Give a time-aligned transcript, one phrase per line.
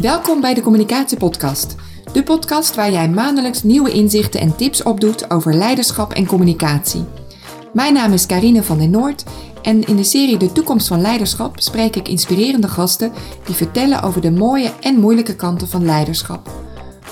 [0.00, 1.74] Welkom bij de Communicatiepodcast.
[2.12, 7.04] De podcast waar jij maandelijks nieuwe inzichten en tips opdoet over leiderschap en communicatie.
[7.72, 9.24] Mijn naam is Karine van den Noord
[9.62, 13.12] en in de serie De Toekomst van Leiderschap spreek ik inspirerende gasten
[13.44, 16.50] die vertellen over de mooie en moeilijke kanten van leiderschap.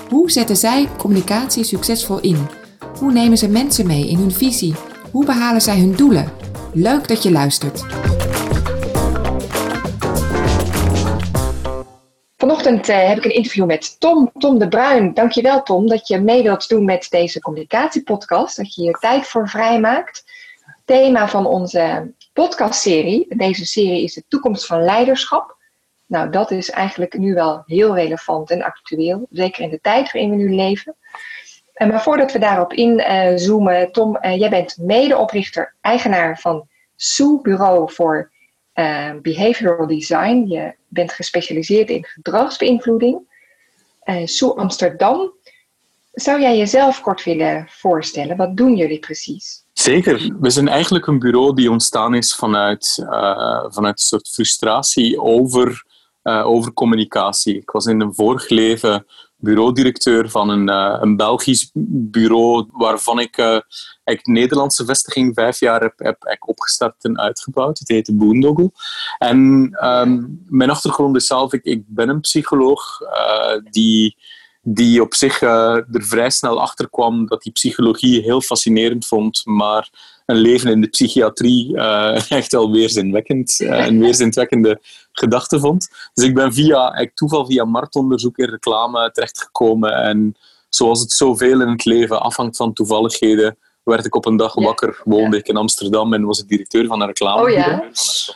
[0.09, 2.47] Hoe zetten zij communicatie succesvol in?
[2.99, 4.75] Hoe nemen ze mensen mee in hun visie?
[5.11, 6.33] Hoe behalen zij hun doelen?
[6.73, 7.85] Leuk dat je luistert.
[12.59, 15.15] Vanochtend uh, heb ik een interview met Tom, Tom de Bruin.
[15.15, 18.57] Dankjewel Tom dat je mee wilt doen met deze communicatiepodcast.
[18.57, 20.25] Dat je hier tijd voor vrijmaakt.
[20.85, 23.27] Thema van onze podcastserie.
[23.37, 25.57] Deze serie is de toekomst van leiderschap.
[26.07, 29.27] Nou, dat is eigenlijk nu wel heel relevant en actueel.
[29.31, 30.97] Zeker in de tijd waarin we nu leven.
[31.75, 37.43] En maar voordat we daarop inzoomen, uh, Tom, uh, jij bent medeoprichter, eigenaar van Soe
[37.43, 38.31] Bureau voor
[38.79, 40.45] uh, Behavioral Design.
[40.49, 43.21] Je bent gespecialiseerd in gedragsbeïnvloeding.
[44.05, 45.33] Uh, Soe Amsterdam.
[46.13, 48.37] Zou jij jezelf kort willen voorstellen?
[48.37, 49.65] Wat doen jullie precies?
[49.73, 50.37] Zeker.
[50.41, 55.85] We zijn eigenlijk een bureau die ontstaan is vanuit, uh, vanuit een soort frustratie over,
[56.25, 57.57] uh, over communicatie.
[57.57, 59.07] Ik was in een vorig leven
[59.41, 63.61] bureaudirecteur van een, uh, een Belgisch bureau waarvan ik uh,
[64.05, 67.79] ik Nederlandse vestiging vijf jaar heb, heb, opgestart en uitgebouwd.
[67.79, 68.71] Het heette Boondoggle.
[69.19, 69.39] En
[69.83, 74.17] um, mijn achtergrond is zelf, ik, ik ben een psycholoog uh, die
[74.63, 79.91] die op zich er vrij snel achter kwam dat hij psychologie heel fascinerend vond, maar
[80.29, 84.81] een leven in de psychiatrie uh, echt wel weerzinwekkend, uh, een weerzinwekkende
[85.13, 85.89] gedachte vond.
[86.15, 90.37] Dus ik ben via toeval via marktonderzoek in reclame terechtgekomen en
[90.69, 95.01] zoals het zoveel in het leven afhangt van toevalligheden, werd ik op een dag wakker,
[95.05, 97.43] woonde ik in Amsterdam en was ik directeur van een reclame.
[97.43, 97.83] Oh ja.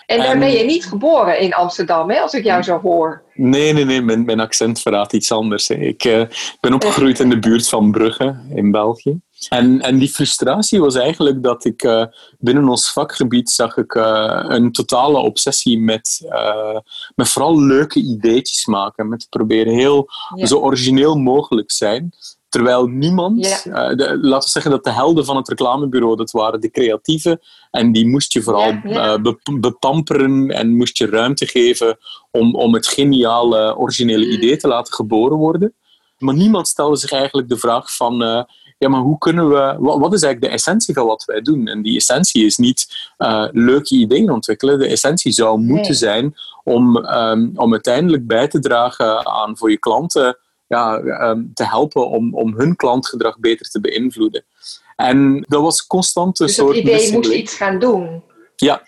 [0.06, 3.22] En daar ben je niet geboren in Amsterdam, hè, als ik jou zo hoor.
[3.34, 4.02] Nee, nee, nee.
[4.02, 5.68] Mijn, mijn accent verraadt iets anders.
[5.68, 5.74] Hè.
[5.74, 6.22] Ik uh,
[6.60, 9.20] ben opgegroeid in de buurt van Brugge in België.
[9.48, 12.04] En, en die frustratie was eigenlijk dat ik uh,
[12.38, 16.78] binnen ons vakgebied zag ik uh, een totale obsessie met, uh,
[17.14, 19.08] met vooral leuke ideetjes maken.
[19.08, 20.47] Met proberen heel ja.
[20.47, 22.12] zo origineel mogelijk zijn.
[22.48, 23.94] Terwijl niemand, ja.
[23.94, 27.41] de, laten we zeggen dat de helden van het reclamebureau, dat waren de creatieven.
[27.70, 29.19] En die moest je vooral ja, ja.
[29.19, 31.98] Be bepamperen en moest je ruimte geven
[32.31, 35.75] om, om het geniale, originele idee te laten geboren worden.
[36.19, 38.47] Maar niemand stelde zich eigenlijk de vraag van,
[38.82, 41.66] ja, maar hoe kunnen we, wat, wat, is eigenlijk de essentie van wat wij doen?
[41.66, 43.10] En die essentie is niet
[43.50, 44.78] leuke ideeën ontwikkelen.
[44.78, 45.94] De essentie zou moeten nee.
[45.94, 46.34] zijn
[46.65, 50.97] om, um, om uiteindelijk bij te dragen aan voor je klanten ja,
[51.31, 54.44] um, te helpen om, om hun klantgedrag beter te beïnvloeden.
[54.97, 56.76] En dat was constant een dus soort...
[56.76, 58.22] het idee moet iets gaan doen.
[58.56, 58.82] Ja,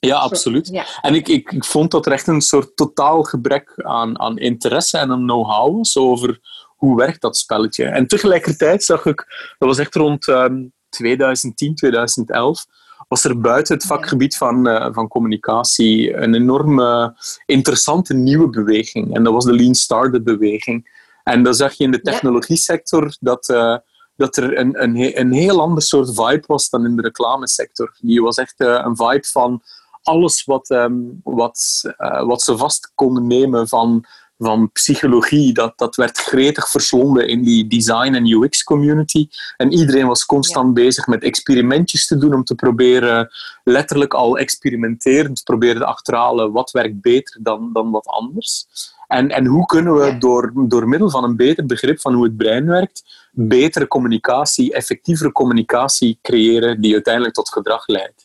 [0.00, 0.68] ja, absoluut.
[0.68, 0.84] Ja.
[1.00, 4.98] En ik, ik, ik vond dat er echt een soort totaal gebrek aan, aan interesse
[4.98, 6.40] en een know-how was over
[6.84, 7.84] hoe werkt dat spelletje.
[7.84, 9.26] En tegelijkertijd zag ik,
[9.58, 12.66] dat was echt rond um, 2010, 2011,
[13.08, 19.14] was er buiten het vakgebied van, uh, van communicatie een enorme interessante nieuwe beweging.
[19.14, 21.02] En dat was de Lean Startup beweging.
[21.22, 23.76] En dan zag je in de technologie sector dat, uh,
[24.16, 27.96] dat er een, een, een heel ander soort vibe was dan in de reclamesector.
[28.00, 29.62] Die was echt uh, een vibe van
[30.02, 31.82] alles wat, um, wat,
[32.26, 34.04] wat ze vast konden nemen van,
[34.44, 39.28] van psychologie, dat, dat werd gretig verslonden in die design- en UX-community.
[39.56, 40.84] En iedereen was constant ja.
[40.84, 43.30] bezig met experimentjes te doen om te proberen,
[43.64, 48.66] letterlijk al experimenterend, proberen te achterhalen wat werkt beter dan, dan wat anders.
[49.06, 52.36] En, en hoe kunnen we door, door middel van een beter begrip van hoe het
[52.36, 58.23] brein werkt, betere communicatie, effectievere communicatie creëren die uiteindelijk tot gedrag leidt.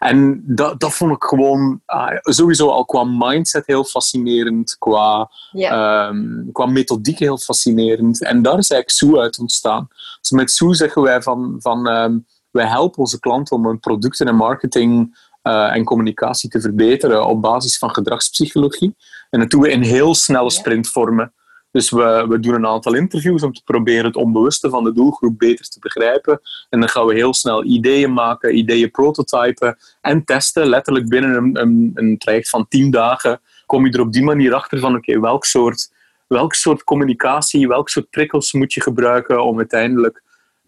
[0.00, 6.08] En dat, dat vond ik gewoon uh, sowieso al qua mindset heel fascinerend, qua, yeah.
[6.08, 8.22] um, qua methodiek heel fascinerend.
[8.22, 9.88] En daar is eigenlijk Sue uit ontstaan.
[10.20, 14.26] Dus met Sue zeggen wij van, van um, wij helpen onze klanten om hun producten
[14.26, 18.96] en marketing uh, en communicatie te verbeteren op basis van gedragspsychologie.
[19.30, 21.32] En dat doen we in heel snelle sprintvormen.
[21.72, 25.38] Dus we, we doen een aantal interviews om te proberen het onbewuste van de doelgroep
[25.38, 26.40] beter te begrijpen.
[26.68, 30.66] En dan gaan we heel snel ideeën maken, ideeën prototypen en testen.
[30.66, 34.54] Letterlijk binnen een, een, een traject van tien dagen kom je er op die manier
[34.54, 35.92] achter van oké, okay, welk, soort,
[36.26, 40.22] welk soort communicatie, welk soort prikkels moet je gebruiken om uiteindelijk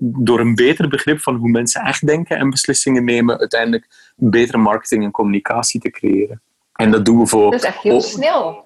[0.05, 5.05] door een beter begrip van hoe mensen echt denken en beslissingen nemen, uiteindelijk betere marketing
[5.05, 6.41] en communicatie te creëren.
[6.73, 7.51] En dat doen we voor...
[7.51, 8.65] Dat is echt heel snel.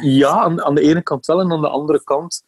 [0.00, 1.40] Ja, aan, aan, de ene kant wel.
[1.40, 2.44] En aan de andere kant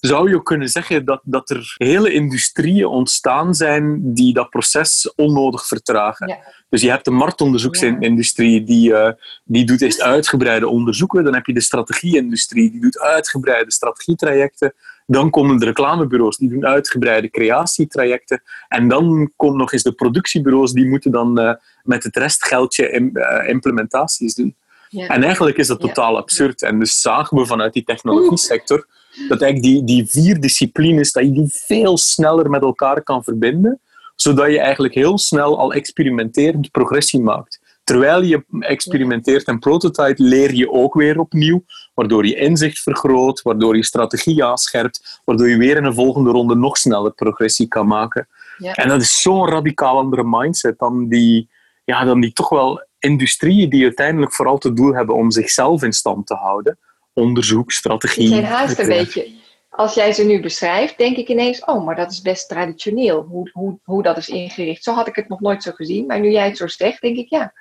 [0.00, 5.66] zou je kunnen zeggen dat, dat er hele industrieën ontstaan zijn die dat proces onnodig
[5.66, 6.38] vertragen.
[6.68, 9.10] Dus je hebt de marktonderzoeksindustrie, die, uh,
[9.44, 11.24] die doet eerst uitgebreide onderzoeken.
[11.24, 14.74] Dan heb je de strategieindustrie, die doet uitgebreide strategietrajecten.
[15.06, 18.42] Dan komen de reclamebureaus, die doen uitgebreide creatietrajecten.
[18.68, 21.52] En dan komen nog eens de productiebureaus, die moeten dan uh,
[21.82, 24.56] met het restgeldje uh, implementaties doen.
[24.94, 25.08] Ja.
[25.08, 26.62] En eigenlijk is dat totaal absurd.
[26.62, 28.86] En dus zagen we vanuit die technologie sector
[29.28, 33.80] dat eigenlijk die, die vier disciplines, dat je die veel sneller met elkaar kan verbinden,
[34.16, 37.60] zodat je eigenlijk heel snel al experimenterend progressie maakt.
[37.84, 41.64] Terwijl je experimenteert en prototype, leer je ook weer opnieuw,
[41.94, 46.54] waardoor je inzicht vergroot, waardoor je strategie aanscherpt, waardoor je weer in een volgende ronde
[46.54, 48.28] nog sneller progressie kan maken.
[48.58, 48.74] Ja.
[48.74, 51.48] En dat is zo'n radicaal andere mindset dan die,
[51.84, 55.92] ja, dan die toch wel industrieën die uiteindelijk vooral het doel hebben om zichzelf in
[55.92, 56.78] stand te houden
[57.14, 58.22] onderzoek, strategie.
[58.22, 59.42] Het zijn haast een beetje.
[59.70, 63.50] Als jij ze nu beschrijft, denk ik ineens, oh, maar dat is best traditioneel, hoe,
[63.52, 64.82] hoe, hoe dat is ingericht.
[64.82, 67.16] Zo had ik het nog nooit zo gezien, maar nu jij het zo zegt, denk
[67.16, 67.52] ik, ja.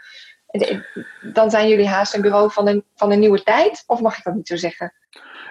[1.34, 4.24] Dan zijn jullie haast een bureau van een, van een nieuwe tijd, of mag ik
[4.24, 4.94] dat niet zo zeggen?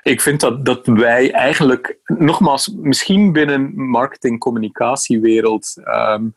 [0.02, 6.34] Ik vind dat, dat wij eigenlijk, nogmaals, misschien binnen marketing-communicatiewereld um,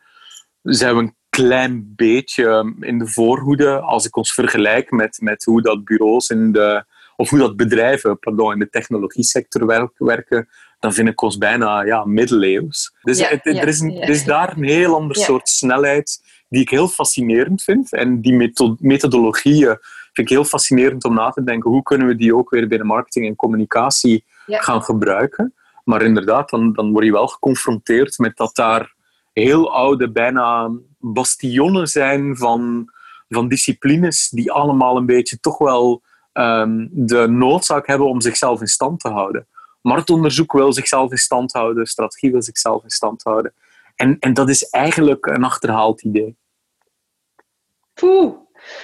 [0.61, 5.61] zijn we een klein beetje in de voorhoede als ik ons vergelijk met, met hoe
[5.61, 6.85] dat bureaus in de
[7.15, 9.65] of hoe dat bedrijven pardon, in de technologie sector
[9.97, 10.47] werken,
[10.79, 12.95] dan vind ik ons bijna ja, middeleeuws.
[13.01, 16.87] Dus het, er, is er, is daar een heel ander soort snelheid die ik heel
[16.87, 17.93] fascinerend vind.
[17.93, 19.77] En die methodologieën
[20.13, 21.71] vind ik heel fascinerend om na te denken.
[21.71, 25.53] Hoe kunnen we die ook weer binnen marketing en communicatie gaan gebruiken?
[25.83, 28.93] Maar inderdaad, dan, dan word je wel geconfronteerd met dat daar
[29.33, 30.71] heel oude, bijna
[31.13, 32.91] bastionen zijn van,
[33.29, 36.01] van disciplines die allemaal een beetje toch wel
[36.33, 39.47] um, de noodzaak hebben om zichzelf in stand te houden.
[39.81, 43.53] Marktonderzoek wil zichzelf in stand houden, strategie wil zichzelf in stand houden.
[43.95, 46.37] En, en dat is eigenlijk een achterhaald idee.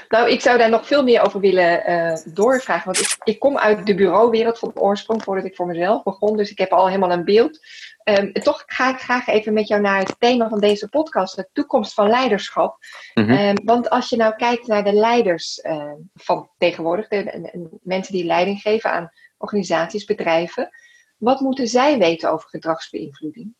[0.09, 2.85] Nou, ik zou daar nog veel meer over willen uh, doorvragen.
[2.85, 6.37] Want ik, ik, kom uit de bureauwereld van oorsprong voordat ik voor mezelf begon.
[6.37, 7.59] Dus ik heb al helemaal een beeld.
[8.03, 11.49] Um, toch ga ik graag even met jou naar het thema van deze podcast, de
[11.53, 12.77] toekomst van leiderschap.
[13.13, 13.31] Mhm.
[13.31, 18.25] Ehm, want als je nou kijkt naar de leiders uh, van tegenwoordig, de, mensen die
[18.25, 20.69] leiding geven aan organisaties, bedrijven,
[21.17, 23.53] wat moeten zij weten over gedragsbeïnvloeding?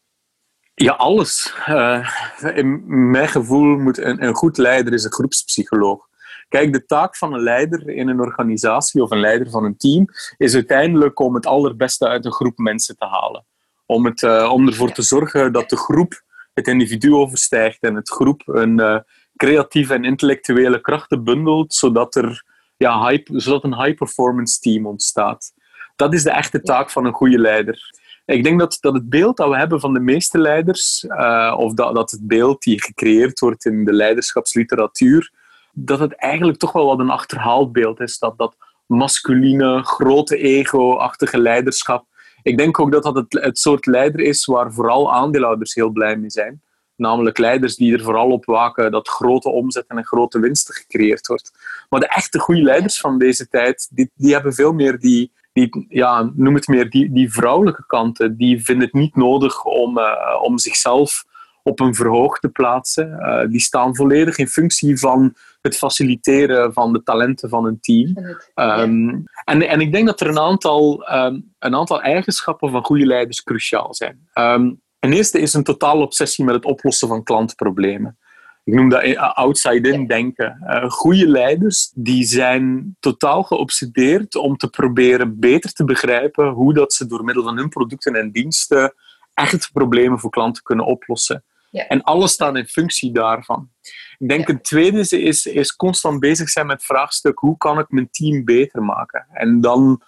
[0.74, 1.54] Ja, alles.
[1.70, 2.10] Uh,
[2.54, 6.10] in mijn gevoel moet een, een goed leider is een groepspsycholoog.
[6.52, 10.06] Kijk, de taak van een leider in een organisatie of een leider van een team
[10.38, 13.46] is uiteindelijk om het allerbeste uit een groep mensen te halen
[13.92, 18.10] om, het, uh, om ervoor te zorgen dat de groep het individu overstijgt en het
[18.10, 19.00] groep een uh,
[19.36, 22.44] creatieve en intellectuele krachten bundelt, zodat er
[22.78, 25.54] ja, high, zodat een high-performance team ontstaat.
[25.96, 27.80] Dat is de echte taak van een goede leider.
[28.26, 31.74] Ik denk dat, dat het beeld dat we hebben van de meeste leiders, uh, of
[31.74, 35.32] dat, dat het beeld die gecreëerd wordt in de leiderschapsliteratuur,
[35.72, 38.20] dat het eigenlijk toch wel wat een achterhaald beeld is.
[38.20, 42.06] Dat dat masculine, grote ego-achtige leiderschap
[42.44, 46.18] ik denk ook dat dat het, het soort leider is waar vooral aandeelhouders heel blij
[46.18, 46.62] mee zijn.
[46.96, 51.52] Namelijk leiders die er vooral op waken dat grote omzetten en grote winsten gecreëerd wordt.
[51.90, 55.86] Maar de echte goede leiders van deze tijd, die, die hebben veel meer die, die
[55.90, 58.38] ja, noem het meer, die, die vrouwelijke kanten.
[58.38, 60.06] Die vinden het niet nodig om, uh,
[60.42, 61.26] om zichzelf
[61.64, 63.10] op een verhoog te plaatsen.
[63.10, 68.18] Uh, die staan volledig in functie van het faciliteren van de talenten van een team.
[68.56, 73.06] Um, en, en ik denk dat er een aantal, um, een aantal eigenschappen van goede
[73.06, 74.30] leiders cruciaal zijn.
[74.34, 78.18] Um, ten eerste is een totale obsessie met het oplossen van klantproblemen.
[78.64, 80.58] Ik noem dat outside-in denken.
[80.64, 86.94] Uh, goede leiders die zijn totaal geobsedeerd om te proberen beter te begrijpen hoe dat
[86.94, 88.94] ze door middel van hun producten en diensten
[89.34, 91.44] echt problemen voor klanten kunnen oplossen.
[91.72, 91.88] Ja.
[91.88, 93.70] En alles staat in functie daarvan.
[94.18, 94.54] Ik denk ja.
[94.54, 98.46] het tweede is, is, constant bezig zijn met het vraagstuk hoe kan ik mijn team
[98.46, 99.28] beter maken?
[99.34, 100.02] En dan,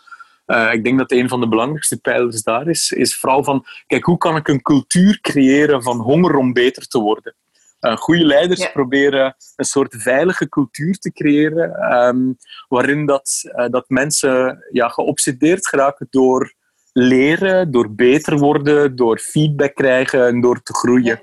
[0.48, 4.04] uh, ik denk dat een van de belangrijkste pijlers daar is, is vooral van, kijk,
[4.04, 7.36] hoe kan ik een cultuur creëren van honger om beter te worden?
[7.82, 8.70] Uh, goede leiders ja.
[8.70, 15.68] proberen een soort veilige cultuur te creëren, um, waarin dat, uh, dat mensen ja, geobsedeerd
[15.68, 16.54] geraken door
[16.92, 21.22] leren, door beter worden, door feedback krijgen en door te groeien.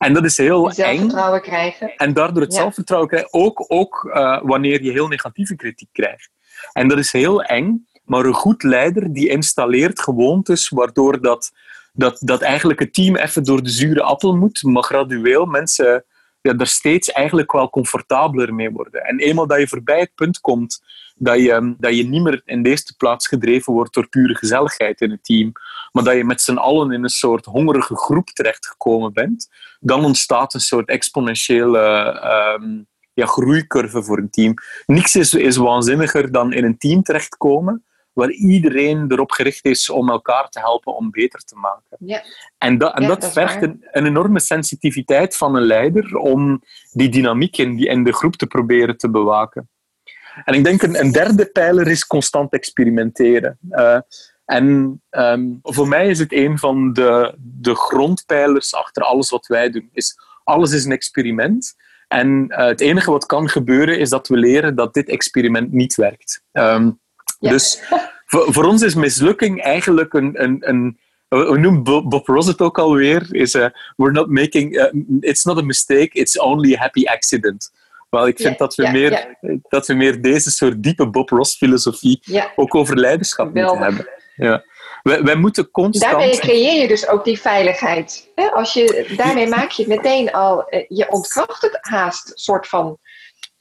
[0.00, 1.96] En dat is heel zelfvertrouwen krijgen.
[1.96, 6.30] En daardoor het zelfvertrouwen krijgen, ook, ook uh, wanneer je heel negatieve kritiek krijgt.
[6.72, 11.50] En dat is heel eng, maar een goed leider die installeert gewoontes waardoor dat,
[11.92, 16.04] dat, dat eigenlijk het team even door de zure appel moet, maar gradueel mensen
[16.40, 19.04] ja, er steeds eigenlijk wel comfortabeler mee worden.
[19.04, 20.80] En eenmaal dat je voorbij het punt komt
[21.20, 25.00] dat je, dat je niet meer in de eerste plaats gedreven wordt door pure gezelligheid
[25.00, 25.52] in het team,
[25.92, 29.48] maar dat je met z'n allen in een soort hongerige groep terechtgekomen bent,
[29.80, 31.78] dan ontstaat een soort exponentiële
[32.60, 34.54] um, ja, groeicurve voor een team.
[34.86, 40.10] Niks is, is waanzinniger dan in een team terechtkomen waar iedereen erop gericht is om
[40.10, 41.96] elkaar te helpen om beter te maken.
[41.98, 42.22] Ja.
[42.58, 46.62] En, dat, en dat, vergt een, een, enorme sensitiviteit van een leider om
[46.92, 49.68] die dynamiek in, die, in de groep te proberen te bewaken.
[50.44, 53.58] En ik denk een, een derde pijler is constant experimenteren.
[53.70, 53.98] Uh,
[54.44, 59.70] en um, voor mij is het een van de, de grondpijlers achter alles wat wij
[59.70, 59.88] doen.
[59.92, 61.74] Is, alles is een experiment.
[62.08, 65.94] En uh, het enige wat kan gebeuren is dat we leren dat dit experiment niet
[65.94, 66.42] werkt.
[66.52, 67.00] Um,
[67.40, 67.82] dus
[68.26, 72.78] voor, voor, ons is mislukking eigenlijk een, een, een we noemen Bob Ross het ook
[72.78, 73.66] alweer, is uh,
[73.96, 77.70] we're not making, uh, it's not a mistake, it's only a happy accident.
[78.10, 79.36] Wel, ik vind dat, we meer,
[79.68, 82.22] dat we meer deze soort diepe Bob Ross filosofie
[82.56, 84.08] ook over leiderschap moeten hebben.
[84.36, 84.64] Ja.
[85.02, 86.12] Wij, wij, moeten constant...
[86.12, 88.32] Daarmee creëer je dus ook die veiligheid.
[88.52, 92.98] Als je, daarmee maak je het meteen al, eh, je ontkracht het haast, soort van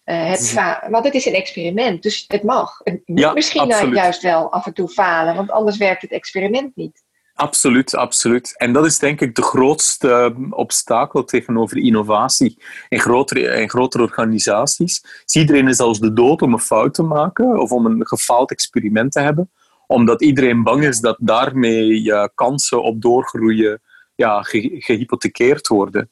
[0.09, 0.53] uh, het
[0.89, 2.79] want het is een experiment, dus het mag.
[2.83, 6.75] Het moet misschien nou juist wel af en toe falen, want anders werkt het experiment
[6.75, 7.03] niet.
[7.33, 8.57] Absoluut, absoluut.
[8.57, 12.57] En dat is denk ik de grootste ehm, obstakel tegenover innovatie
[12.89, 15.03] in grotere, in grotere organisaties.
[15.33, 19.11] iedereen is als de dood om een fout te maken of om een gefaald experiment
[19.11, 19.51] te hebben,
[19.87, 23.81] omdat iedereen bang is dat daarmee je kansen op doorgroeien
[24.15, 26.09] ja, gehypothekeerd worden.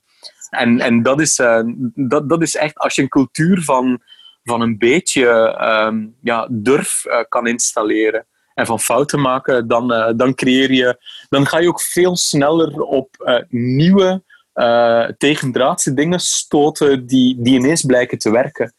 [0.49, 1.61] En, en dat, is, uh,
[1.95, 4.01] dat, dat is echt, als je een cultuur van,
[4.43, 10.09] van een beetje um, ja, durf uh, kan installeren en van fouten maken, dan, uh,
[10.15, 10.97] dan creëer je,
[11.29, 14.23] dan ga je ook veel sneller op nieuwe
[15.17, 18.73] tegendraadse dingen stoten die, die ineens blijken te werken.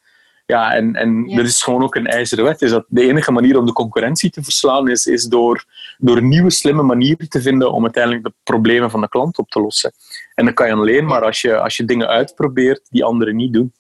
[0.51, 2.63] Ja, en, en er is gewoon ook een ijzeren wet.
[2.63, 5.65] Is dat de enige manier om de concurrentie te verslaan is, is door,
[5.99, 9.61] door nieuwe, slimme manieren te vinden om uiteindelijk de problemen van de klant op te
[9.61, 9.93] lossen.
[10.35, 13.53] En dat kan je alleen maar als je, als je dingen uitprobeert die anderen niet
[13.53, 13.73] doen.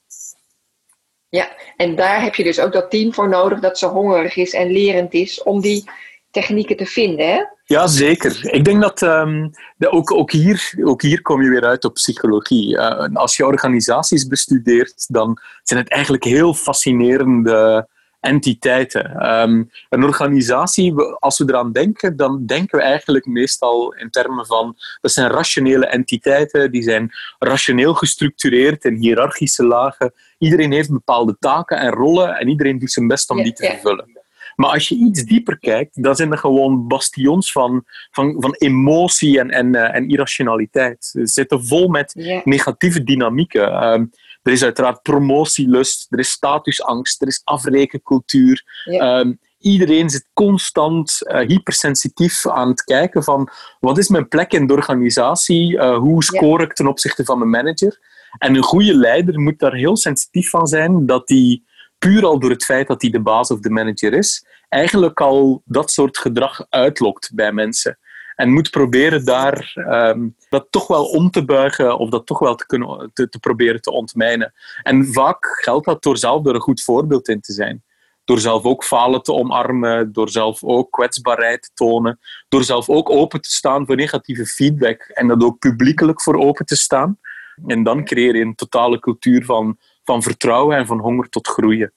[1.29, 4.53] Ja, en daar heb je dus ook dat team voor nodig dat zo hongerig is
[4.53, 5.91] en lerend is om die
[6.31, 7.29] technieken te vinden.
[7.29, 7.45] Hè?
[7.69, 8.55] Ja, zeker.
[8.55, 11.95] Ik denk dat um, de, ook, ook, hier, ook hier kom je weer uit op
[11.95, 12.77] psychologie.
[12.77, 17.89] Uh, als je organisaties bestudeert, dan zijn het eigenlijk heel fascinerende
[18.21, 19.31] entiteiten.
[19.41, 24.77] Um, een organisatie, als we eraan denken, dan denken we eigenlijk meestal in termen van
[25.01, 30.13] dat zijn rationele entiteiten, die zijn rationeel gestructureerd in hiërarchische lagen.
[30.39, 34.18] Iedereen heeft bepaalde taken en rollen en iedereen doet zijn best om die te vervullen.
[34.59, 39.39] Maar als je iets dieper kijkt, dan zijn er gewoon bastions van, van, van emotie
[39.39, 41.05] en, en, uh, en irrationaliteit.
[41.05, 43.93] Ze zitten vol met negatieve dynamieken.
[43.93, 44.11] Um,
[44.43, 48.85] er is uiteraard promotielust, er is statusangst, er is afrekencultuur.
[48.85, 53.49] Um, iedereen zit constant uh, hypersensitief aan het kijken van
[53.81, 57.51] wat is mijn plek in de organisatie, uh, hoe score ik ten opzichte van mijn
[57.51, 57.99] manager.
[58.39, 61.63] En een goede leider moet daar heel sensitief van zijn dat hij
[61.99, 65.63] puur al door het feit dat hij de baas of de manager is, eigenlijk al
[65.65, 67.99] dat soort gedrag uitlokt bij mensen.
[68.35, 72.55] En moet proberen daar um, dat toch wel om te buigen of dat toch wel
[72.55, 74.53] te, kunnen, te, te, proberen te ontmijnen.
[74.83, 77.83] En vaak geldt dat door zelf er een goed voorbeeld in te zijn.
[78.25, 83.11] Door zelf ook falen te omarmen, door zelf ook kwetsbaarheid te tonen, door zelf ook
[83.11, 87.19] open te staan voor negatieve feedback en dat ook publiekelijk voor open te staan.
[87.67, 89.79] En dan creëer je een totale cultuur van
[90.09, 91.93] van vertrouwen en van honger tot groeien.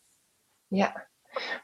[0.67, 1.07] Ja,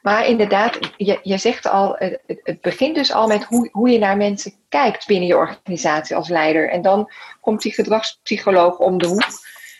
[0.02, 4.16] maar inderdaad, je, je zegt al, het, begint dus al met hoe, hoe je naar
[4.16, 6.70] mensen kijkt binnen je organisatie als leider.
[6.70, 9.28] En dan komt die gedragspsycholoog om de hoek.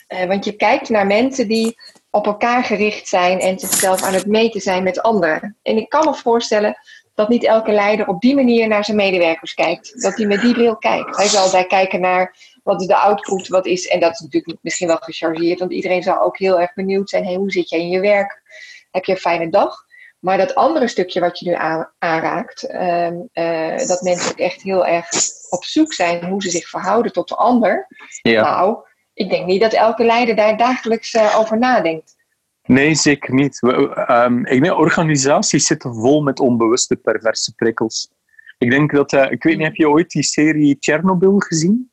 [0.09, 1.77] Uh, want je kijkt naar mensen die
[2.11, 5.57] op elkaar gericht zijn en zichzelf aan het meten zijn met anderen.
[5.63, 6.77] En ik kan me voorstellen
[7.15, 10.03] dat niet elke leider op die manier naar zijn medewerkers kijkt.
[10.03, 11.17] Dat hij met die bril kijkt.
[11.17, 12.37] Hij zal bij kijken naar
[12.69, 16.03] wat is de output, wat is, en dat is natuurlijk misschien wel gechargeerd, want iedereen
[16.03, 18.43] zal ook heel erg benieuwd zijn, hey, hoe zit jij in je werk?
[18.91, 19.87] Heb je een fijne dag?
[20.19, 21.57] Maar dat andere stukje wat je nu
[21.99, 25.09] aanraakt, ehm, eh, dat mensen ook echt heel erg
[25.51, 27.87] op zoek zijn hoe ze zich verhouden tot de ander.
[28.23, 28.43] Ja.
[28.43, 28.77] Nou,
[29.15, 32.17] ik denk niet dat elke leider daar dagelijks uh, over nadenkt.
[32.63, 33.63] Nee, zeker niet.
[33.63, 38.11] Um, ik denk, organisaties zitten vol met onbewuste perverse prikkels.
[38.59, 41.91] Ik denk dat, uh, ik weet niet, heb je ooit die serie Chernobyl gezien?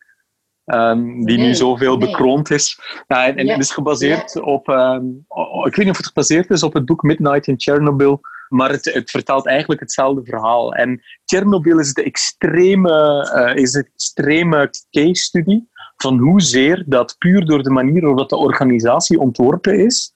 [0.66, 2.08] Um, die nu zoveel nee.
[2.08, 2.80] bekroond is.
[3.08, 5.26] Ja, en, en het is gebaseerd op, um,
[5.64, 8.94] ik weet niet of het gebaseerd is op het boek Midnight in Chernobyl, maar het,
[8.94, 10.74] het vertelt eigenlijk hetzelfde verhaal.
[10.74, 12.90] En Chernobyl is de extreme,
[13.36, 15.64] uh, is de extreme case study
[15.98, 20.14] van hoezeer dat puur door de manier waarop de organisatie ontworpen is,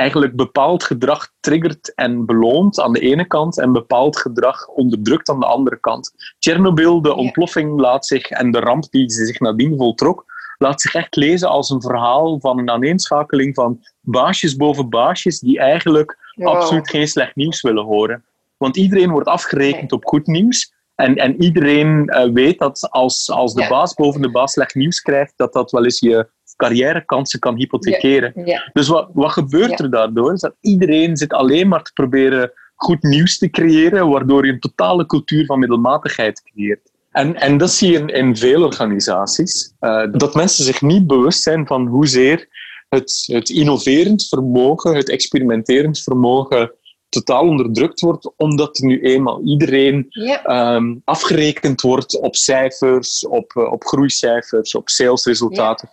[0.00, 5.40] eigenlijk bepaald gedrag triggert en beloont aan de ene kant en bepaald gedrag onderdrukt aan
[5.40, 6.12] de andere kant.
[6.38, 10.24] Chernobyl, de ontploffing laat zich en de ramp die zich nadien voltrok,
[10.58, 15.58] laat zich echt lezen als een verhaal van een aaneenschakeling van baasjes boven baasjes die
[15.58, 18.24] eigenlijk absoluut geen slecht nieuws willen horen.
[18.56, 20.72] Want iedereen wordt afgerekend op goed nieuws.
[20.94, 25.00] En, en iedereen uh, weet dat als, als de baas boven de baas slecht nieuws
[25.00, 26.28] krijgt, dat dat wel eens je
[26.60, 28.32] carrièrekansen kan hypothekeren.
[28.72, 30.32] Dus wat, wat gebeurt er daardoor?
[30.32, 34.60] Is dat iedereen zit alleen maar te proberen goed nieuws te creëren, waardoor je een
[34.60, 36.90] totale cultuur van middelmatigheid creëert.
[37.10, 39.74] En, en dat zie je in, in veel organisaties.
[39.80, 42.48] Uh, dat mensen zich niet bewust zijn van hoezeer
[42.88, 46.72] het, het innoverend vermogen, het experimenterend vermogen
[47.08, 50.06] totaal onderdrukt wordt, omdat nu eenmaal iedereen
[50.42, 55.90] ehm, afgerekend wordt op cijfers, op, uh, op groeicijfers, op salesresultaten.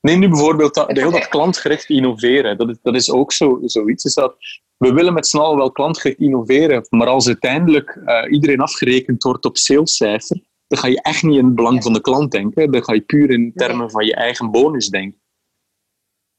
[0.00, 2.58] Neem nu bijvoorbeeld dat, heel dat klantgericht innoveren.
[2.58, 4.04] Dat is, dat is ook zo, zoiets.
[4.04, 4.36] Is dat
[4.76, 9.44] we willen met z'n allen wel klantgericht innoveren, maar als uiteindelijk uh, iedereen afgerekend wordt
[9.44, 12.70] op salescijfer, dan ga je echt niet in het belang van de klant denken.
[12.70, 15.20] Dan ga je puur in termen van je eigen bonus denken.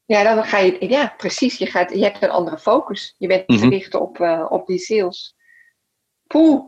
[0.05, 1.57] Ja, dan ga je, ja, precies.
[1.57, 3.15] Je, gaat, je hebt een andere focus.
[3.17, 3.59] Je bent mhm.
[3.59, 5.35] gericht op, uh, op die sales.
[6.31, 6.61] Poeh.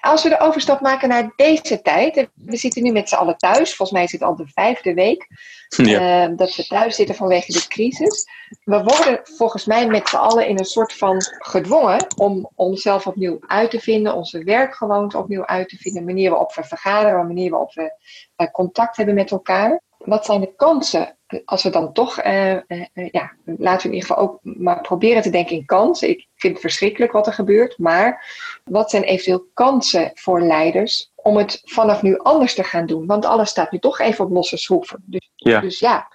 [0.00, 2.28] Als we de overstap maken naar deze tijd.
[2.34, 3.74] We zitten nu met z'n allen thuis.
[3.74, 5.26] Volgens mij is het al de vijfde week
[5.68, 6.28] ja.
[6.28, 8.26] uh, dat we thuis zitten vanwege de crisis.
[8.64, 13.38] We worden volgens mij met z'n allen in een soort van gedwongen om onszelf opnieuw
[13.46, 14.14] uit te vinden.
[14.14, 16.00] Onze werkgewoonte opnieuw uit te vinden.
[16.00, 17.20] De manier waarop we vergaderen.
[17.20, 17.92] De manier waarop we
[18.36, 19.80] uh, contact hebben met elkaar.
[19.98, 22.52] Wat zijn de kansen als we dan toch, uh,
[22.92, 26.08] ja, laten we in ieder geval ook maar proberen te denken in kansen.
[26.08, 28.24] Ik vind het verschrikkelijk wat er gebeurt, maar
[28.64, 33.06] wat zijn eventueel kansen voor leiders om het vanaf nu anders te gaan doen?
[33.06, 35.02] Want alles staat nu toch even op losse schroeven.
[35.06, 36.08] Dus ja, dus ja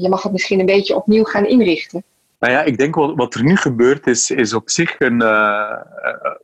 [0.00, 2.04] je mag het misschien een beetje opnieuw gaan inrichten.
[2.38, 5.80] Nou ja, ik denk wat, wat er nu gebeurt is, is op zich een uh,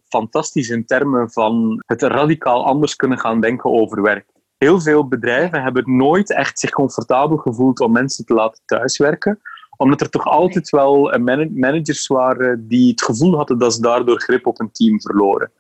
[0.09, 4.27] fantastisch in termen van het radicaal anders kunnen gaan denken over werk
[4.61, 9.41] heel veel bedrijven hebben nooit echt zich comfortabel gevoeld om mensen te laten thuiswerken
[9.81, 11.19] omdat er toch altijd wel
[11.55, 15.53] managers waren die het gevoel hadden dat ze daardoor grip op een team verloren.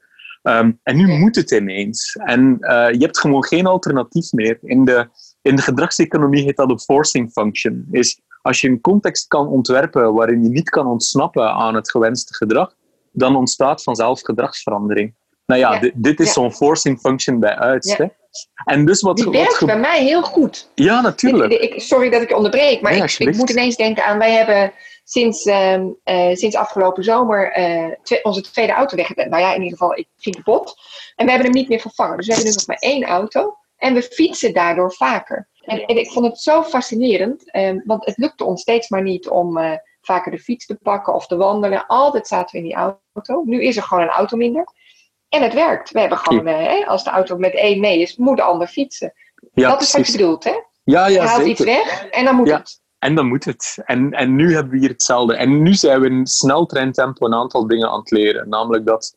[0.43, 2.17] Um, en nu moet het ineens.
[2.25, 4.59] En uh, je hebt gewoon geen alternatief meer.
[4.63, 5.09] In de,
[5.43, 7.87] in de gedragseconomie heet dat een forcing function.
[7.91, 12.35] Is als je een context kan ontwerpen waarin je niet kan ontsnappen aan het gewenste
[12.35, 12.75] gedrag,
[13.13, 15.15] dan ontstaat vanzelf gedragsverandering.
[15.47, 18.15] Nou ja, dit is zo'n forcing function bij uitstek.
[18.65, 20.71] En dus wat, Die werkt bij mij heel goed.
[20.75, 21.53] Ja, natuurlijk.
[21.53, 24.19] Ik, sorry dat ik onderbreek, maar ik, ik, moet ineens denken aan...
[24.19, 24.73] Wij hebben
[25.05, 29.15] sinds, uh, uh, sinds afgelopen zomer uh, onze tweede auto weg.
[29.15, 30.75] Nou ja, in ieder geval, ik ging kapot.
[31.17, 32.17] En we hebben hem niet meer vervangen.
[32.17, 33.57] Dus we hebben nu nog maar één auto.
[33.77, 35.49] En we fietsen daardoor vaker.
[35.61, 37.51] En, en ik vond het zo fascinerend.
[37.51, 41.15] Ehm, want het lukte ons steeds maar niet om eh, vaker de fiets te pakken
[41.15, 41.87] of te wandelen.
[41.87, 43.43] Altijd zaten we in die auto.
[43.45, 44.69] Nu is er gewoon een auto minder.
[45.31, 45.91] En het werkt.
[45.91, 49.13] We hebben gewoon, uh, als de auto met één mee is, moet de ander fietsen.
[49.53, 50.51] Ja, dat is wat je bedoelt, hè?
[50.51, 52.59] Ja, ja, je haalt iets weg en dan moet ja.
[52.59, 52.81] het.
[52.99, 53.79] En dan moet het.
[53.85, 55.35] En, en nu hebben we hier hetzelfde.
[55.35, 58.49] En nu zijn we in snel trendtempo een aantal dingen aan het leren.
[58.49, 59.17] Namelijk dat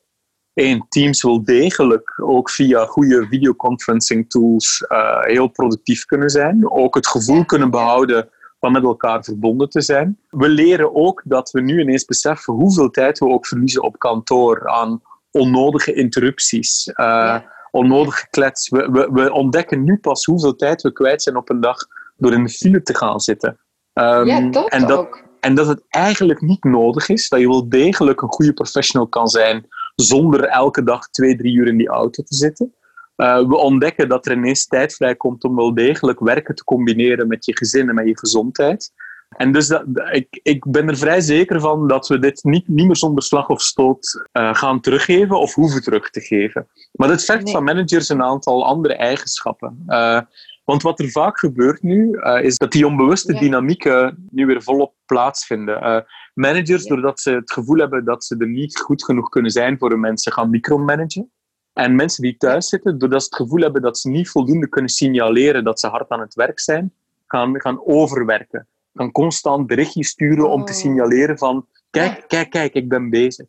[0.54, 6.72] één, Teams wel degelijk ook via goede videoconferencing tools uh, heel productief kunnen zijn.
[6.72, 10.20] Ook het gevoel kunnen behouden van met elkaar verbonden te zijn.
[10.30, 14.70] We leren ook dat we nu ineens beseffen hoeveel tijd we ook verliezen op kantoor
[14.70, 15.02] aan
[15.34, 17.40] onnodige interrupties, uh,
[17.72, 18.70] onnodige klets.
[18.70, 21.78] We, we, we, ontdekken nu pas hoeveel tijd we kwijt zijn op een dag
[22.18, 23.60] door in de file te gaan zitten.
[23.94, 25.24] Um, ja, dat en dat, ook.
[25.40, 29.28] En dat het eigenlijk niet nodig is, dat je wel degelijk een goede professional kan
[29.28, 32.74] zijn zonder elke dag twee, drie uur in die auto te zitten.
[33.18, 37.46] Uh, we ontdekken dat er ineens tijd vrijkomt om wel degelijk werken te combineren met
[37.46, 38.92] je gezin en met je gezondheid.
[39.38, 42.86] En dus dat, ik, ik ben er vrij zeker van dat we dit niet, niet
[42.86, 46.68] meer zonder slag of stoot uh, gaan teruggeven of hoeven terug te geven.
[46.92, 49.84] Maar het vergt van managers een aantal andere eigenschappen.
[49.88, 50.20] Uh,
[50.64, 54.94] want wat er vaak gebeurt nu, uh, is dat die onbewuste dynamieken nu weer volop
[55.06, 56.06] plaatsvinden.
[56.34, 59.90] managers, doordat ze het gevoel hebben dat ze er niet goed genoeg kunnen zijn voor
[59.90, 61.32] hun mensen, gaan micromanagen.
[61.74, 64.92] En mensen die thuis zitten, doordat ze het gevoel hebben dat ze niet voldoende kunnen
[64.92, 66.94] signaleren dat ze hard aan het werk zijn,
[67.28, 70.78] gaan, gaan overwerken kan constant berichtjes sturen om te oh.
[70.78, 73.46] signaleren van kijk, kijk, kijk, ik ben bezig.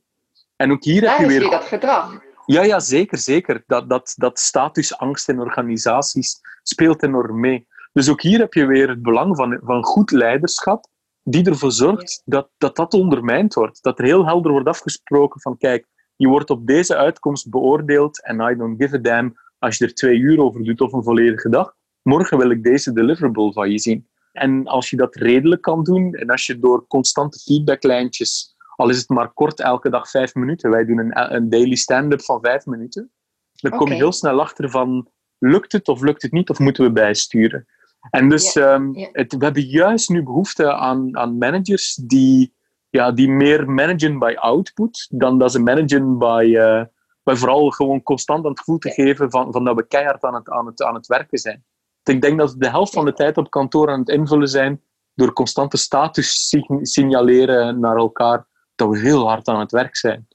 [0.57, 1.51] En ook hier heb je weer...
[1.51, 2.23] dat gedrag.
[2.47, 3.63] Ja, ja, zeker, zeker.
[3.67, 7.67] Dat, dat, dat statusangst in organisaties speelt enorm mee.
[7.93, 10.87] Dus ook hier heb je weer het belang van, van goed leiderschap,
[11.23, 13.83] die ervoor zorgt dat, dat dat ondermijnd wordt.
[13.83, 18.41] Dat er heel helder wordt afgesproken van, kijk, je wordt op deze uitkomst beoordeeld en
[18.41, 21.49] I don't give a damn als je er twee uur over doet of een volledige
[21.49, 21.75] dag.
[22.03, 24.09] Morgen wil ik deze deliverable van je zien.
[24.35, 28.99] En als je dat redelijk kan doen, en als je door constante feedbacklijntjes, al is
[28.99, 32.67] het maar kort elke dag vijf minuten, wij doen een, een daily stand-up van vijf
[32.67, 33.13] minuten,
[33.53, 36.85] dan kom je heel snel achter van, lukt het of lukt het niet, of moeten
[36.85, 37.67] we bijsturen?
[38.11, 42.55] En dus ehm, Het, we hebben juist nu behoefte aan, aan managers die,
[42.91, 46.85] ja, die meer managen bij output dan dat ze managen bij, uh,
[47.23, 50.35] bij vooral gewoon constant aan het gevoel te geven van, van dat we keihard aan
[50.35, 51.65] het, aan, het, aan het werken zijn.
[52.05, 54.83] Ik denk dat we de helft van de tijd op kantoor aan het invullen zijn
[55.15, 60.29] door constante status signaleren naar elkaar dat we heel hard aan het werk zijn.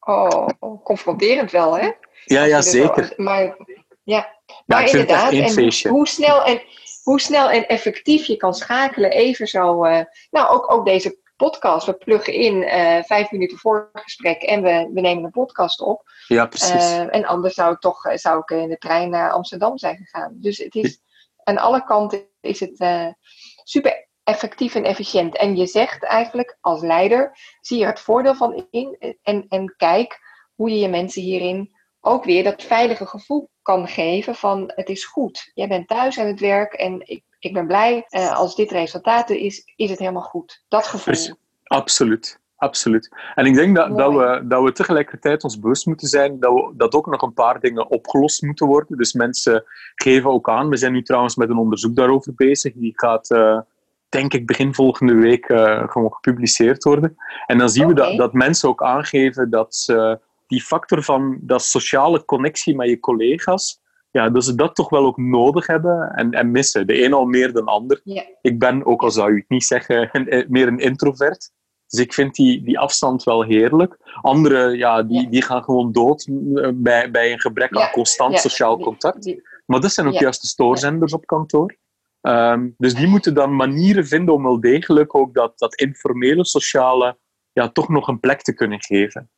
[0.00, 1.90] Oh, oh confronterend wel, hè?
[2.24, 3.12] Ja, ja zeker.
[3.16, 3.56] maar
[4.02, 4.34] ja,
[4.66, 6.62] maar inderdaad, en hoe snel en,
[7.02, 9.84] hoe snel en effectief je kan schakelen, even zo.
[9.84, 11.86] Uh, nou, ook, ook deze podcast.
[11.86, 15.80] We pluggen in uh, vijf minuten voor het gesprek en we, we nemen een podcast
[15.80, 16.10] op.
[16.26, 16.92] Ja, precies.
[16.92, 20.32] Uh, en anders zou ik toch zou ik in de trein naar Amsterdam zijn gegaan.
[20.34, 21.00] Dus het is
[21.42, 23.14] aan alle kanten is het
[23.64, 25.36] super effectief en efficiënt.
[25.36, 30.20] En je zegt eigenlijk als leider, zie je het voordeel van in en, en kijk
[30.54, 35.04] hoe je je mensen hierin ook weer dat veilige gevoel kan geven van het is
[35.04, 35.50] goed.
[35.54, 39.30] Jij bent thuis aan het werk en ik, ik ben blij uh, als dit resultaat
[39.30, 40.64] is, is het helemaal goed.
[40.68, 41.36] Dat gevoel.
[41.64, 42.40] Absoluut.
[42.56, 43.16] Absoluut.
[43.34, 46.72] En ik denk dat, dat, we, dat we tegelijkertijd ons bewust moeten zijn dat, we,
[46.76, 48.96] dat ook nog een paar dingen opgelost moeten worden.
[48.96, 50.68] Dus mensen geven ook aan.
[50.68, 52.72] We zijn nu trouwens met een onderzoek daarover bezig.
[52.74, 53.60] Die gaat, uh,
[54.08, 57.16] denk ik, begin volgende week uh, gewoon gepubliceerd worden.
[57.46, 61.62] En dan zien we dat, dat mensen ook aangeven dat ze die factor van dat
[61.62, 63.80] sociale connectie met je collega's,
[64.16, 66.86] ja, dat ze dat toch wel ook nodig hebben en, en missen.
[66.86, 68.00] De een al meer dan de ander.
[68.40, 71.50] Ik ben, ook al zou je het niet zeggen, een, meer een introvert.
[71.86, 73.96] Dus ik vind die, die afstand wel heerlijk.
[74.20, 78.78] Anderen, ja, die, die gaan gewoon dood eh, bij, bij een gebrek aan constant sociaal
[78.78, 79.34] contact.
[79.66, 81.76] Maar dat zijn ook juist de stoorzenders op kantoor.
[82.20, 87.18] Um, dus die moeten dan manieren vinden om wel degelijk ook dat, dat informele, sociale,
[87.52, 89.30] ja, toch nog een plek te kunnen geven.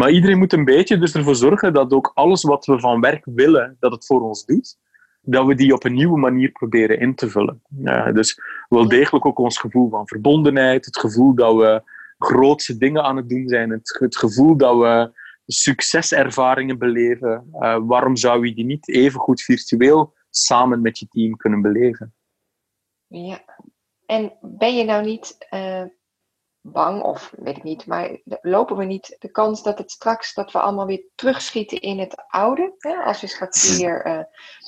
[0.00, 3.24] Maar iedereen moet een beetje dus ervoor zorgen dat ook alles wat we van werk
[3.24, 4.78] willen, dat het voor ons doet,
[5.20, 7.62] dat we die op een nieuwe manier proberen in te vullen.
[8.12, 11.82] dus wel degelijk ook ons gevoel van verbondenheid, het gevoel dat we
[12.18, 15.10] grootse dingen aan het doen zijn, het, gevoel dat we
[15.46, 17.50] succeservaringen beleven.
[17.52, 22.14] Uh, waarom zou je die niet even goed virtueel samen met je team kunnen beleven?
[23.06, 23.44] Ja,
[24.06, 25.84] en ben je nou niet uh,
[26.62, 30.52] bang, of weet ik niet, maar lopen we niet de kans dat het straks, dat
[30.52, 32.74] we allemaal weer terugschieten in het oude?
[32.78, 32.94] Hè?
[32.94, 34.20] Als we straks weer, uh,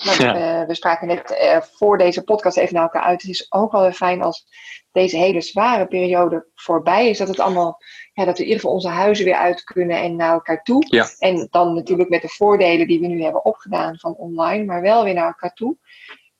[0.05, 3.53] nou, uh, we spraken net uh, voor deze podcast even naar elkaar uit, het is
[3.53, 4.47] ook wel weer fijn als
[4.93, 7.79] deze hele zware periode voorbij is, dat het allemaal,
[8.13, 10.85] ja, dat we in ieder geval onze huizen weer uit kunnen en naar elkaar toe.
[10.89, 11.07] Ja.
[11.19, 15.05] En dan natuurlijk met de voordelen die we nu hebben opgedaan van online, maar wel
[15.05, 15.77] weer naar elkaar toe.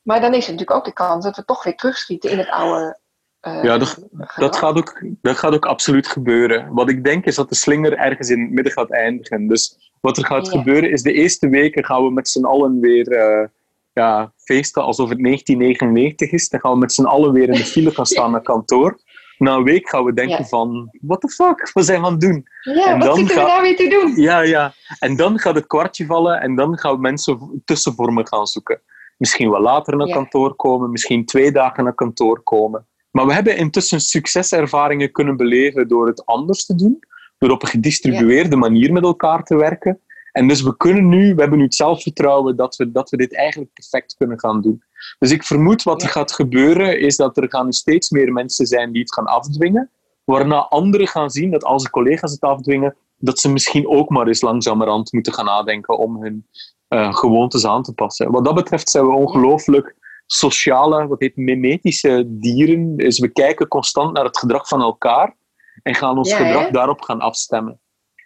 [0.01, 2.49] Maar dan is er natuurlijk ook de kans dat we toch weer terugschieten in het
[2.49, 3.01] oude
[3.47, 6.73] uh, ja, dat, dat, gaat ook, dat gaat ook absoluut gebeuren.
[6.73, 9.47] Wat ik denk is dat de slinger ergens in het midden gaat eindigen.
[9.47, 13.11] Dus wat er gaat gebeuren is de eerste weken gaan we met z'n allen weer
[13.11, 13.47] uh,
[13.93, 16.49] ja, feesten alsof het 1999 is.
[16.49, 18.99] Dan gaan we met z'n allen weer in de file gaan staan naar kantoor.
[19.37, 22.21] Na een week gaan we denken van, what the fuck, wat zijn we aan het
[22.21, 22.47] doen?
[22.61, 24.21] Ja, en wat dan zitten we daar weer te doen?
[24.21, 24.73] Ja, ja.
[24.99, 28.81] En dan gaat het kwartje vallen en dan gaan we mensen tussenvormen gaan zoeken.
[29.17, 32.87] Misschien wel later naar kantoor komen, misschien twee dagen naar kantoor komen.
[33.13, 36.99] Maar we hebben intussen succeservaringen kunnen beleven door het anders te doen,
[37.37, 39.99] door op een gedistribueerde manier met elkaar te werken.
[40.31, 43.35] En dus we kunnen nu, we hebben nu het zelfvertrouwen dat we, dat we dit
[43.35, 44.83] eigenlijk perfect kunnen gaan doen.
[45.19, 48.91] Dus ik vermoed wat er gaat gebeuren, is dat er gaan steeds meer mensen zijn
[48.91, 49.89] die het gaan afdwingen,
[50.23, 54.27] waarna anderen gaan zien dat als de collega's het afdwingen, dat ze misschien ook maar
[54.27, 56.47] eens langzamerhand moeten gaan nadenken om hun
[56.89, 58.31] uh, gewoontes aan te passen.
[58.31, 62.95] Wat dat betreft zijn we ongelooflijk sociale, wat heet mimetische dieren.
[62.95, 65.35] Dus we kijken constant naar het gedrag van elkaar
[65.83, 67.79] en gaan ons gedrag daarop gaan afstemmen.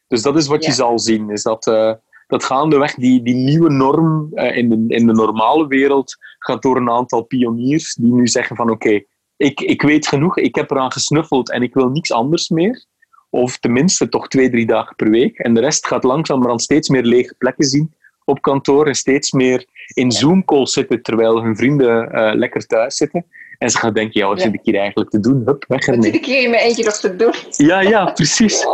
[0.07, 1.93] Dus dat is wat je zal zien, is dat, uh,
[2.27, 6.77] dat gaandeweg die, die nieuwe norm uh, in, de, in de normale wereld gaat door
[6.77, 9.01] een aantal pioniers die nu zeggen van oké,
[9.37, 12.85] ik, ik weet genoeg, ik heb eraan gesnuffeld en ik wil niets anders meer.
[13.29, 15.37] Of tenminste toch twee, drie dagen per week.
[15.37, 17.93] En de rest gaat langzamerhand steeds meer lege plekken zien
[18.25, 23.25] op kantoor en steeds meer in Zoom-calls zitten terwijl hun vrienden uh, lekker thuis zitten.
[23.57, 25.41] En ze gaan denken, ja, wat zit ik hier eigenlijk te doen?
[25.45, 25.97] Hup, weg ermee.
[25.97, 27.33] Wat zit ik hier in mijn eentje nog te doen?
[27.49, 28.65] Ja, ja, precies.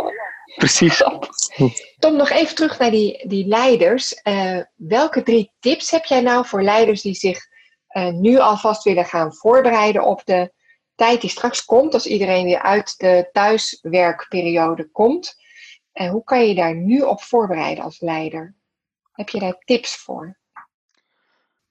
[0.56, 1.02] precies.
[1.98, 4.20] Tom, nog even terug naar die, die leiders.
[4.24, 7.46] Uh, welke drie tips heb jij nou voor leiders die zich
[7.96, 10.52] uh, nu alvast willen gaan voorbereiden op de
[10.94, 15.34] tijd die straks komt, als iedereen weer uit de thuiswerkperiode komt?
[15.92, 18.54] En hoe kan je daar nu op voorbereiden als leider?
[19.12, 20.38] Heb je daar tips voor?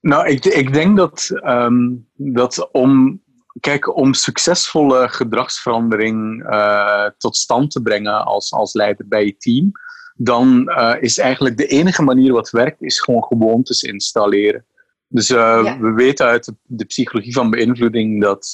[0.03, 3.21] Nou, ik, ik denk dat, um, dat om,
[3.59, 9.71] Kijk, om succesvolle gedragsverandering uh, tot stand te brengen als, als leider bij je team,
[10.15, 14.65] dan uh, is eigenlijk de enige manier wat werkt, is gewoon gewoontes installeren.
[15.07, 18.49] Dus uh, we weten uit de, de, psychologie van beïnvloeding dat,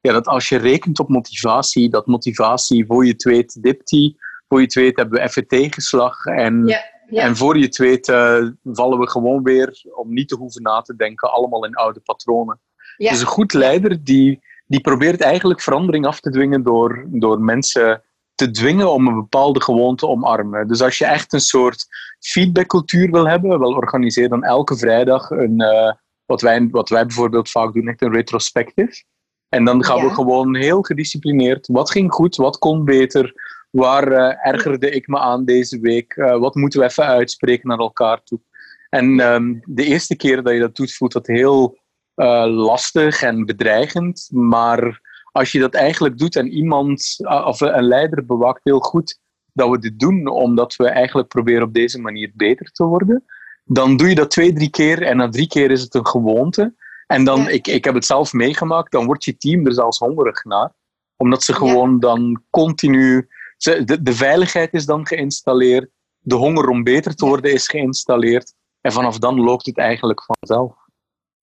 [0.00, 4.16] ja, dat als je rekent op motivatie, dat motivatie voor je het weet dipt die,
[4.48, 6.80] voor je het weet hebben we even tegenslag en, ja,
[7.10, 8.06] en voor je het weet
[8.62, 12.60] vallen we gewoon weer, om niet te hoeven na te denken, allemaal in oude patronen.
[12.96, 18.02] Dus een goed leider die, die probeert eigenlijk verandering af te dwingen door, door mensen
[18.34, 20.68] te dwingen om een bepaalde gewoonte te omarmen.
[20.68, 21.86] Dus als je echt een soort
[22.18, 25.92] feedbackcultuur wil hebben, wel organiseer dan elke vrijdag een, uh,
[26.24, 29.04] wat, wij, wat wij bijvoorbeeld vaak doen, echt een retrospective.
[29.48, 31.66] En dan gaan we gewoon heel gedisciplineerd.
[31.66, 32.36] Wat ging goed?
[32.36, 33.34] Wat kon beter?
[33.70, 36.16] Waar uh, ergerde ik me aan deze week?
[36.16, 38.40] Uh, wat moeten we even uitspreken naar elkaar toe?
[38.88, 41.78] En um, de eerste keer dat je dat doet, voelt dat heel
[42.16, 44.28] uh, lastig en bedreigend.
[44.32, 45.00] Maar
[45.32, 49.18] als je dat eigenlijk doet en iemand of een leider bewaakt heel goed
[49.52, 53.24] dat we dit doen, omdat we eigenlijk proberen op deze manier beter te worden,
[53.64, 56.74] dan doe je dat twee, drie keer en na drie keer is het een gewoonte.
[57.06, 60.44] En dan, ik, ik heb het zelf meegemaakt, dan wordt je team er zelfs hongerig
[60.44, 60.72] naar.
[61.16, 63.28] Omdat ze gewoon dan continu.
[63.64, 68.54] De, de veiligheid is dan geïnstalleerd, de honger om beter te worden is geïnstalleerd.
[68.80, 70.74] En vanaf dan loopt het eigenlijk vanzelf.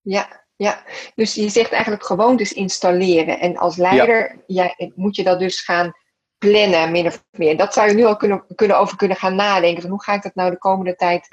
[0.01, 0.83] Ja, ja,
[1.15, 3.39] dus je zegt eigenlijk gewoontes installeren.
[3.39, 4.75] En als leider ja.
[4.95, 5.91] moet je dat dus gaan
[6.37, 7.57] plannen, min of meer.
[7.57, 9.81] Dat zou je nu al kunnen, kunnen over kunnen gaan nadenken.
[9.81, 11.27] Van hoe ga ik dat nou de komende tijd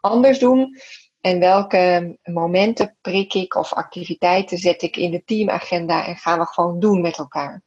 [0.00, 0.78] anders doen?
[1.20, 6.46] En welke momenten prik ik of activiteiten zet ik in de teamagenda en gaan we
[6.46, 7.62] gewoon doen met elkaar?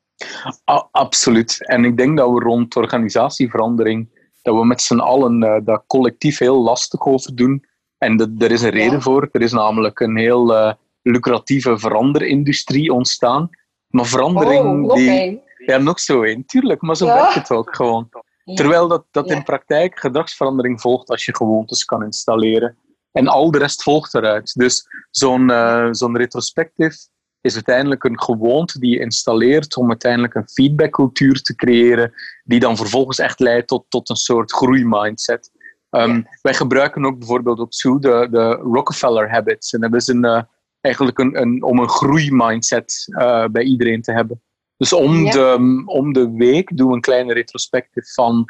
[0.91, 1.57] Absoluut.
[1.67, 6.37] En ik denk dat we rond organisatieverandering, dat we met z'n allen uh, daar collectief
[6.37, 7.65] heel lastig over doen.
[7.97, 9.29] En dat, er is een reden voor.
[9.31, 13.49] Er is namelijk een heel uh, lucratieve veranderindustrie ontstaan.
[13.87, 15.41] Maar verandering oh, die...
[15.65, 16.81] Ja, nog zo één, tuurlijk.
[16.81, 18.09] Maar zo werkt het ook gewoon.
[18.43, 22.77] Terwijl dat, dat in praktijk gedragsverandering volgt als je gewoontes kan installeren.
[23.11, 24.53] En al de rest volgt eruit.
[24.53, 26.95] Dus zo'n uh, zo'n retrospectief
[27.43, 32.77] is uiteindelijk een gewoonte die je installeert om uiteindelijk een feedbackcultuur te creëren, die dan
[32.77, 35.51] vervolgens echt leidt tot, tot een soort groeimindset.
[35.89, 39.73] Um, Wij gebruiken ook bijvoorbeeld op Zoo de, de Rockefeller Habits.
[39.73, 40.41] En dat is een, uh,
[40.81, 44.41] eigenlijk een, een, om een groeimindset uh, bij iedereen te hebben.
[44.77, 48.45] Dus om, de, om de week doen we een kleine retrospectief van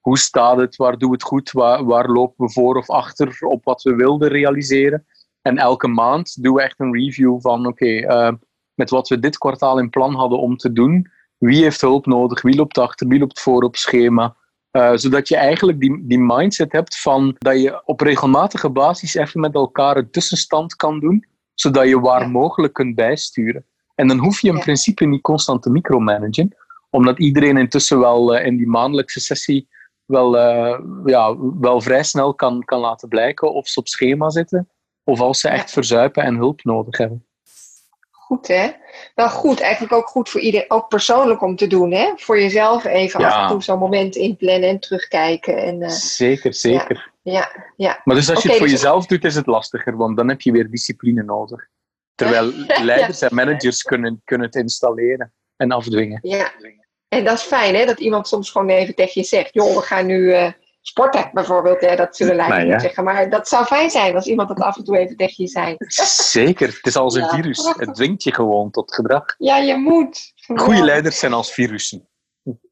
[0.00, 3.36] hoe staat het, waar doen we het goed, waar, waar lopen we voor of achter
[3.40, 5.06] op wat we wilden realiseren.
[5.48, 8.34] En elke maand doen we echt een review van oké, okay, uh,
[8.74, 12.42] met wat we dit kwartaal in plan hadden om te doen, wie heeft hulp nodig,
[12.42, 14.36] wie loopt achter, wie loopt voor op schema.
[14.72, 19.40] Uh, zodat je eigenlijk die, die mindset hebt van dat je op regelmatige basis even
[19.40, 23.64] met elkaar een tussenstand kan doen zodat je waar mogelijk kunt bijsturen.
[23.94, 26.56] En dan hoef je in principe niet constant te micromanagen,
[26.90, 29.68] omdat iedereen intussen wel uh, in die maandelijkse sessie
[30.04, 34.68] wel, uh, ja, wel vrij snel kan, kan laten blijken of ze op schema zitten,
[35.08, 37.26] of als ze echt verzuipen en hulp nodig hebben.
[38.10, 38.70] Goed hè?
[39.14, 42.12] Wel goed, eigenlijk ook goed voor iedereen, ook persoonlijk om te doen hè?
[42.16, 45.56] Voor jezelf even af en toe zo'n moment inplannen en terugkijken.
[45.56, 47.12] En, uh, zeker, zeker.
[47.22, 48.00] Ja, ja.
[48.04, 50.40] Maar dus als je het voor dus- jezelf doet, is het lastiger, want dan heb
[50.40, 51.66] je weer discipline nodig.
[52.14, 56.18] Terwijl leiders en managers kunnen, kunnen het installeren en afdwingen.
[56.22, 56.52] Ja,
[57.08, 59.82] en dat is fijn hè, dat iemand soms gewoon even tegen je zegt, joh, we
[59.82, 61.80] gaan nu uh, sporten bijvoorbeeld.
[61.80, 62.78] Hè, dat zullen leiders nou, ja.
[62.78, 65.50] zeggen, maar dat zou fijn zijn als iemand dat af en toe even tegen je
[65.50, 65.76] zei.
[65.78, 67.74] Zeker, het is als een virus.
[67.76, 69.24] Het dwingt je gewoon tot gedrag.
[69.38, 70.32] Ja, je moet.
[70.54, 72.07] Goede leiders zijn als virussen.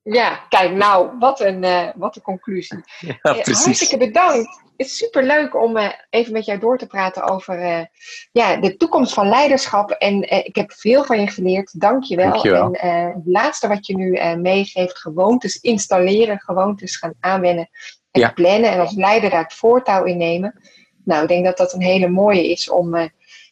[0.02, 2.80] Ja, kijk, nou, wat een, uh, wat een conclusie.
[2.98, 3.64] Ja, eh, precies.
[3.64, 4.64] Hartstikke bedankt.
[4.76, 7.84] Het is super leuk om uh, even met jou door te praten over uh,
[8.32, 9.90] ja, de toekomst van leiderschap.
[9.90, 11.80] En ik heb veel van je geleerd.
[11.80, 12.72] Dank je wel.
[12.72, 17.68] En het laatste wat je nu meegeeft, gewoontes installeren, gewoontes gaan aanwennen
[18.10, 18.30] en ja.
[18.30, 18.70] plannen.
[18.70, 20.60] En als leider daar het voortouw in nemen.
[21.04, 22.96] Nou, ik denk dat dat een hele mooie is om,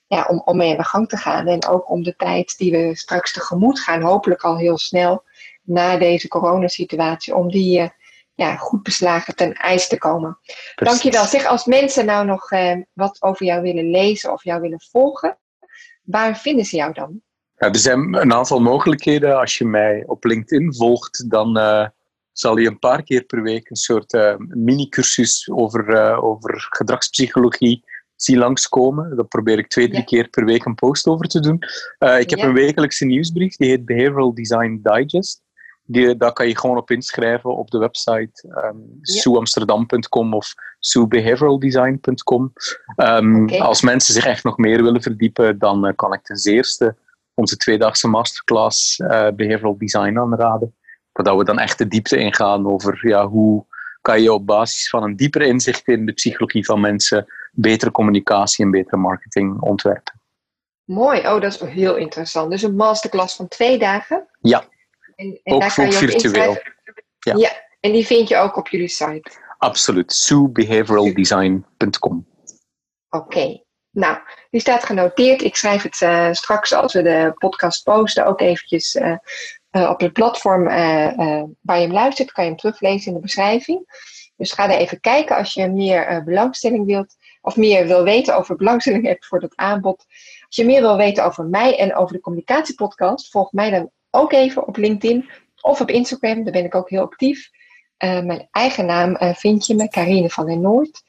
[0.07, 1.47] ja, om, om mee aan de gang te gaan.
[1.47, 5.25] En ook om de tijd die we straks tegemoet gaan, hopelijk al heel snel
[5.65, 7.89] na deze coronasituatie, om die uh,
[8.35, 10.39] ja, goed beslagen ten ijs te komen.
[10.75, 10.75] Precies.
[10.75, 11.27] Dankjewel.
[11.27, 15.39] Zeg, als mensen nou nog uh, wat over jou willen lezen of jou willen volgen,
[16.03, 17.21] waar vinden ze jou dan?
[17.57, 19.39] Ja, er zijn een aantal mogelijkheden.
[19.39, 21.87] Als je mij op LinkedIn volgt, dan uh,
[22.33, 27.85] zal je een paar keer per week een soort mini-cursus over, over gedragspsychologie
[28.17, 29.17] zien langskomen.
[29.17, 30.05] Daar probeer ik twee, drie ja.
[30.05, 31.55] keer per week een post over te doen.
[31.99, 32.45] ik heb ja.
[32.45, 35.43] een wekelijkse nieuwsbrief, die heet Behavioral Design Digest.
[35.87, 39.21] Die, daar kan je gewoon op inschrijven op de website um, ja.
[39.21, 42.53] soeamsterdam.com of soebehavioraldesign.com.
[42.97, 43.59] Um, okay.
[43.59, 46.97] Als mensen zich echt nog meer willen verdiepen, dan uh, kan ik ten zeerste
[47.35, 50.75] onze tweedaagse masterclass uh, Behavioral Design aanraden.
[51.13, 53.65] Waar we dan echt de diepte ingaan over ja, hoe
[54.01, 58.65] kan je op basis van een dieper inzicht in de psychologie van mensen betere communicatie
[58.65, 60.21] en betere marketing ontwerpen.
[60.85, 62.51] Mooi, oh dat is heel interessant.
[62.51, 64.27] Dus een masterclass van twee dagen?
[64.41, 64.65] Ja,
[65.17, 66.57] en, en ook daar kan je virtueel.
[67.19, 67.35] ja.
[67.37, 67.51] ja,
[67.81, 69.31] en die vind je ook op jullie site?
[69.59, 72.27] Absoluut, suebehavioraldesign.com.
[73.09, 74.19] Oké, nou,
[74.51, 75.43] die staat genoteerd.
[75.43, 79.17] Ik schrijf het uh, straks als we de podcast posten ook eventjes uh,
[79.71, 82.33] uh, op het platform waar je hem luistert.
[82.33, 83.87] Kan je hem teruglezen in de beschrijving.
[84.37, 87.17] Dus ga er even kijken als je meer belangstelling wilt.
[87.41, 90.05] Of meer wil weten over belangstelling hebt voor dat aanbod.
[90.47, 93.31] Als je meer wil weten over mij en over de communicatiepodcast.
[93.31, 96.45] Volg mij dan ook even op LinkedIn of op Instagram.
[96.45, 97.51] Daar ben ik ook heel actief.
[97.99, 101.03] mijn eigen naam vind je me, Karine van der Noord.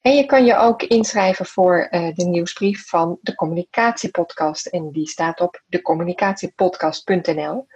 [0.00, 4.66] En je kan je ook inschrijven voor uh, de nieuwsbrief van de Communicatiepodcast.
[4.66, 7.66] En die staat op decommunicatiepodcast.nl.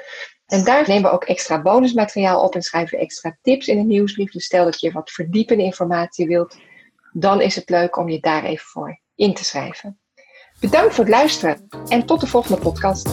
[0.46, 3.84] En daar nemen we ook extra bonusmateriaal op en schrijven we extra tips in de
[3.84, 4.32] nieuwsbrief.
[4.32, 6.56] Dus stel dat je wat verdiepende informatie wilt,
[7.12, 10.00] dan is het leuk om je daar even voor in te schrijven.
[10.60, 13.10] Bedankt voor het luisteren en tot de volgende podcast.